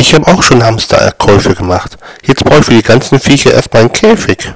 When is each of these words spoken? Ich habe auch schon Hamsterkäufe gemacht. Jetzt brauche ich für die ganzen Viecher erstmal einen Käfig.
Ich 0.00 0.14
habe 0.14 0.26
auch 0.28 0.42
schon 0.42 0.64
Hamsterkäufe 0.64 1.54
gemacht. 1.54 1.98
Jetzt 2.22 2.42
brauche 2.42 2.60
ich 2.60 2.64
für 2.64 2.72
die 2.72 2.82
ganzen 2.82 3.20
Viecher 3.20 3.52
erstmal 3.52 3.82
einen 3.82 3.92
Käfig. 3.92 4.50